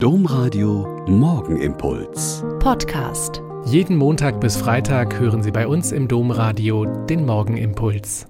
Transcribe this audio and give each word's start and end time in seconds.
Domradio 0.00 1.04
Morgenimpuls. 1.08 2.44
Podcast. 2.60 3.42
Jeden 3.64 3.96
Montag 3.96 4.40
bis 4.40 4.56
Freitag 4.56 5.18
hören 5.18 5.42
Sie 5.42 5.50
bei 5.50 5.66
uns 5.66 5.90
im 5.90 6.06
Domradio 6.06 6.84
den 6.84 7.26
Morgenimpuls. 7.26 8.28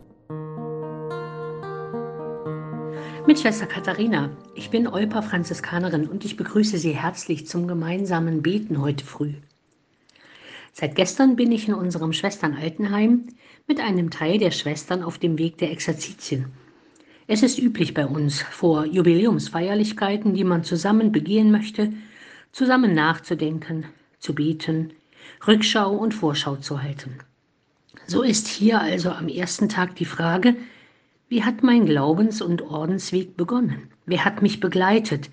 Mit 3.27 3.39
Schwester 3.39 3.67
Katharina. 3.67 4.31
Ich 4.55 4.71
bin 4.71 4.89
Olpa 4.89 5.21
Franziskanerin 5.21 6.09
und 6.09 6.25
ich 6.25 6.39
begrüße 6.39 6.79
Sie 6.79 6.97
herzlich 6.97 7.47
zum 7.47 7.69
gemeinsamen 7.69 8.41
Beten 8.41 8.81
heute 8.81 9.05
früh. 9.05 9.35
Seit 10.73 10.95
gestern 10.95 11.37
bin 11.37 11.53
ich 11.53 11.69
in 11.69 11.75
unserem 11.75 12.15
Schwesternaltenheim 12.15 13.27
mit 13.67 13.79
einem 13.81 14.09
Teil 14.09 14.39
der 14.39 14.53
Schwestern 14.53 15.03
auf 15.03 15.19
dem 15.19 15.37
Weg 15.37 15.59
der 15.59 15.71
Exerzitien. 15.71 16.47
Es 17.31 17.43
ist 17.43 17.59
üblich 17.59 17.93
bei 17.93 18.07
uns, 18.07 18.41
vor 18.41 18.87
Jubiläumsfeierlichkeiten, 18.87 20.33
die 20.33 20.45
man 20.45 20.65
zusammen 20.65 21.13
begehen 21.13 21.51
möchte, 21.51 21.93
zusammen 22.53 22.95
nachzudenken, 22.95 23.85
zu 24.19 24.35
beten, 24.35 24.95
Rückschau 25.47 25.95
und 25.95 26.15
Vorschau 26.15 26.57
zu 26.57 26.83
halten. 26.83 27.19
So 28.07 28.23
ist 28.23 28.49
hier 28.49 28.81
also 28.81 29.11
am 29.11 29.29
ersten 29.29 29.69
Tag 29.69 29.95
die 29.97 30.07
Frage, 30.07 30.57
wie 31.29 31.45
hat 31.45 31.63
mein 31.63 31.85
Glaubens- 31.85 32.41
und 32.41 32.63
Ordensweg 32.63 33.37
begonnen? 33.37 33.91
Wer 34.07 34.25
hat 34.25 34.41
mich 34.41 34.59
begleitet? 34.59 35.29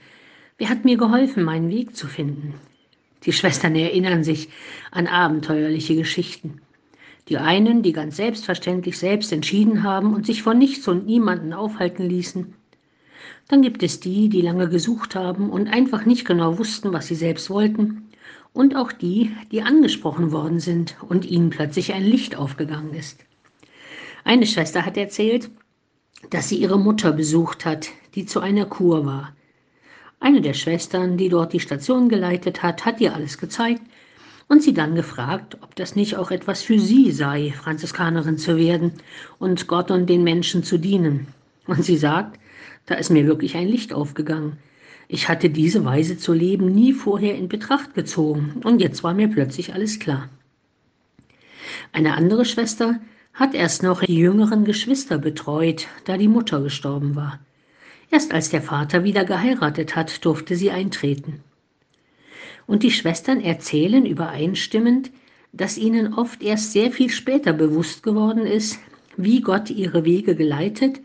Wer 0.58 0.67
hat 0.67 0.84
mir 0.84 0.98
geholfen, 0.98 1.44
meinen 1.44 1.70
Weg 1.70 1.95
zu 1.95 2.08
finden? 2.08 2.55
Die 3.23 3.31
Schwestern 3.31 3.73
erinnern 3.73 4.25
sich 4.25 4.50
an 4.91 5.08
abenteuerliche 5.08 5.95
Geschichten. 5.95 6.59
Die 7.27 7.38
einen, 7.38 7.81
die 7.81 7.91
ganz 7.91 8.17
selbstverständlich 8.17 8.99
selbst 8.99 9.31
entschieden 9.31 9.81
haben 9.81 10.13
und 10.13 10.27
sich 10.27 10.43
von 10.43 10.59
nichts 10.59 10.88
und 10.88 11.07
niemanden 11.07 11.53
aufhalten 11.53 12.07
ließen. 12.07 12.53
Dann 13.47 13.61
gibt 13.63 13.81
es 13.81 13.99
die, 13.99 14.29
die 14.29 14.41
lange 14.41 14.70
gesucht 14.70 15.16
haben 15.16 15.49
und 15.49 15.67
einfach 15.67 16.05
nicht 16.05 16.25
genau 16.25 16.59
wussten, 16.59 16.93
was 16.93 17.07
sie 17.07 17.16
selbst 17.16 17.49
wollten. 17.49 18.09
Und 18.53 18.75
auch 18.75 18.91
die, 18.91 19.31
die 19.52 19.63
angesprochen 19.63 20.31
worden 20.31 20.59
sind 20.59 20.95
und 21.08 21.25
ihnen 21.25 21.50
plötzlich 21.50 21.94
ein 21.94 22.03
Licht 22.03 22.35
aufgegangen 22.35 22.94
ist. 22.94 23.19
Eine 24.23 24.45
Schwester 24.45 24.85
hat 24.85 24.95
erzählt, 24.95 25.50
dass 26.30 26.50
sie 26.50 26.57
ihre 26.57 26.80
Mutter 26.80 27.11
besucht 27.11 27.66
hat, 27.66 27.89
die 28.13 28.25
zu 28.25 28.39
einer 28.39 28.66
Kur 28.66 29.05
war. 29.05 29.35
Eine 30.19 30.41
der 30.41 30.53
Schwestern, 30.53 31.17
die 31.17 31.30
dort 31.30 31.53
die 31.53 31.59
Station 31.59 32.07
geleitet 32.07 32.63
hat, 32.63 32.85
hat 32.85 33.02
ihr 33.02 33.13
alles 33.13 33.38
gezeigt 33.38 33.81
und 34.47 34.61
sie 34.61 34.73
dann 34.73 34.95
gefragt, 34.95 35.57
ob 35.61 35.75
das 35.75 35.95
nicht 35.95 36.17
auch 36.17 36.31
etwas 36.31 36.61
für 36.61 36.79
sie 36.79 37.11
sei, 37.11 37.53
Franziskanerin 37.55 38.38
zu 38.38 38.57
werden 38.57 38.93
und 39.39 39.67
Gott 39.67 39.91
und 39.91 40.07
den 40.07 40.23
Menschen 40.23 40.63
zu 40.63 40.77
dienen. 40.77 41.27
Und 41.67 41.83
sie 41.83 41.97
sagt, 41.97 42.39
da 42.85 42.95
ist 42.95 43.09
mir 43.09 43.25
wirklich 43.25 43.55
ein 43.55 43.67
Licht 43.67 43.93
aufgegangen. 43.93 44.57
Ich 45.07 45.29
hatte 45.29 45.49
diese 45.49 45.85
Weise 45.85 46.17
zu 46.17 46.33
leben 46.33 46.73
nie 46.73 46.93
vorher 46.93 47.35
in 47.35 47.47
Betracht 47.47 47.93
gezogen 47.93 48.61
und 48.63 48.81
jetzt 48.81 49.03
war 49.03 49.13
mir 49.13 49.27
plötzlich 49.27 49.73
alles 49.73 49.99
klar. 49.99 50.29
Eine 51.91 52.16
andere 52.16 52.45
Schwester 52.45 52.99
hat 53.33 53.53
erst 53.53 53.83
noch 53.83 54.01
die 54.01 54.16
jüngeren 54.16 54.66
Geschwister 54.66 55.17
betreut, 55.17 55.88
da 56.05 56.17
die 56.17 56.27
Mutter 56.27 56.61
gestorben 56.61 57.16
war. 57.16 57.39
Erst 58.11 58.33
als 58.33 58.49
der 58.49 58.61
Vater 58.61 59.03
wieder 59.03 59.25
geheiratet 59.25 59.95
hat, 59.95 60.23
durfte 60.23 60.55
sie 60.55 60.71
eintreten. 60.71 61.43
Und 62.67 62.83
die 62.83 62.91
Schwestern 62.91 63.41
erzählen 63.41 64.05
übereinstimmend, 64.05 65.11
dass 65.53 65.77
ihnen 65.77 66.13
oft 66.13 66.44
erst 66.44 66.72
sehr 66.73 66.91
viel 66.91 67.09
später 67.09 67.53
bewusst 67.53 68.03
geworden 68.03 68.45
ist, 68.45 68.80
wie 69.17 69.41
Gott 69.41 69.69
ihre 69.69 70.03
Wege 70.03 70.35
geleitet 70.35 70.99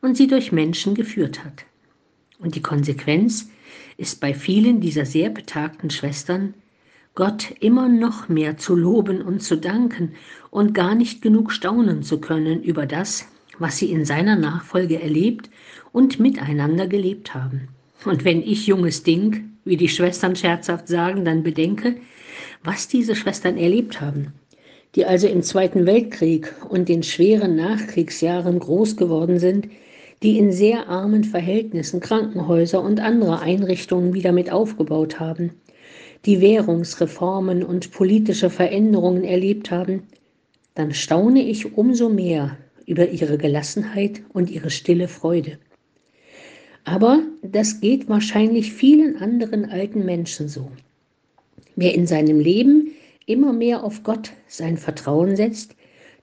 und 0.00 0.16
sie 0.16 0.26
durch 0.26 0.52
Menschen 0.52 0.94
geführt 0.94 1.44
hat. 1.44 1.64
Und 2.38 2.56
die 2.56 2.62
Konsequenz 2.62 3.50
ist 3.96 4.20
bei 4.20 4.34
vielen 4.34 4.80
dieser 4.80 5.06
sehr 5.06 5.30
betagten 5.30 5.90
Schwestern, 5.90 6.54
Gott 7.14 7.54
immer 7.60 7.88
noch 7.88 8.28
mehr 8.28 8.56
zu 8.56 8.74
loben 8.74 9.20
und 9.20 9.42
zu 9.42 9.56
danken 9.56 10.12
und 10.50 10.72
gar 10.72 10.94
nicht 10.94 11.20
genug 11.20 11.52
staunen 11.52 12.02
zu 12.02 12.20
können 12.20 12.62
über 12.62 12.86
das, 12.86 13.28
was 13.58 13.76
sie 13.76 13.92
in 13.92 14.06
seiner 14.06 14.34
Nachfolge 14.34 15.00
erlebt 15.00 15.50
und 15.92 16.18
miteinander 16.18 16.86
gelebt 16.86 17.34
haben. 17.34 17.68
Und 18.04 18.24
wenn 18.24 18.42
ich 18.42 18.66
junges 18.66 19.02
Ding 19.02 19.51
wie 19.64 19.76
die 19.76 19.88
Schwestern 19.88 20.36
scherzhaft 20.36 20.88
sagen, 20.88 21.24
dann 21.24 21.42
bedenke, 21.42 21.96
was 22.64 22.88
diese 22.88 23.14
Schwestern 23.14 23.56
erlebt 23.56 24.00
haben, 24.00 24.32
die 24.94 25.04
also 25.04 25.26
im 25.26 25.42
Zweiten 25.42 25.86
Weltkrieg 25.86 26.54
und 26.68 26.88
den 26.88 27.02
schweren 27.02 27.56
Nachkriegsjahren 27.56 28.58
groß 28.58 28.96
geworden 28.96 29.38
sind, 29.38 29.68
die 30.22 30.38
in 30.38 30.52
sehr 30.52 30.88
armen 30.88 31.24
Verhältnissen 31.24 32.00
Krankenhäuser 32.00 32.82
und 32.82 33.00
andere 33.00 33.40
Einrichtungen 33.40 34.14
wieder 34.14 34.32
mit 34.32 34.52
aufgebaut 34.52 35.18
haben, 35.18 35.52
die 36.24 36.40
Währungsreformen 36.40 37.64
und 37.64 37.90
politische 37.90 38.50
Veränderungen 38.50 39.24
erlebt 39.24 39.70
haben, 39.70 40.04
dann 40.74 40.94
staune 40.94 41.42
ich 41.42 41.76
umso 41.76 42.08
mehr 42.08 42.56
über 42.86 43.08
ihre 43.08 43.38
Gelassenheit 43.38 44.22
und 44.32 44.50
ihre 44.50 44.70
stille 44.70 45.08
Freude. 45.08 45.58
Aber 46.84 47.20
das 47.42 47.80
geht 47.80 48.08
wahrscheinlich 48.08 48.72
vielen 48.72 49.16
anderen 49.16 49.70
alten 49.70 50.04
Menschen 50.04 50.48
so. 50.48 50.70
Wer 51.76 51.94
in 51.94 52.06
seinem 52.06 52.40
Leben 52.40 52.92
immer 53.26 53.52
mehr 53.52 53.84
auf 53.84 54.02
Gott 54.02 54.32
sein 54.48 54.76
Vertrauen 54.76 55.36
setzt, 55.36 55.74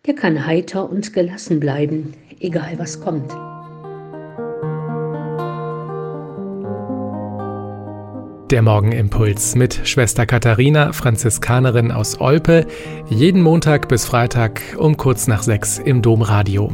der 0.05 0.15
kann 0.15 0.45
heiter 0.45 0.89
und 0.89 1.13
gelassen 1.13 1.59
bleiben, 1.59 2.13
egal 2.39 2.77
was 2.77 3.01
kommt. 3.01 3.31
Der 8.51 8.63
Morgenimpuls 8.63 9.55
mit 9.55 9.81
Schwester 9.83 10.25
Katharina, 10.25 10.91
Franziskanerin 10.91 11.91
aus 11.91 12.19
Olpe, 12.19 12.65
jeden 13.07 13.43
Montag 13.43 13.87
bis 13.87 14.05
Freitag 14.05 14.61
um 14.77 14.97
kurz 14.97 15.27
nach 15.27 15.43
sechs 15.43 15.77
im 15.77 16.01
Domradio. 16.01 16.73